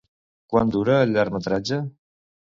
[0.53, 1.81] Quant dura el llargmetratge?